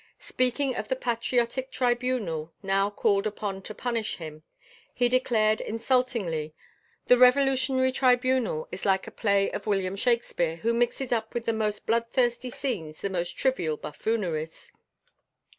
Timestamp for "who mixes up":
10.55-11.35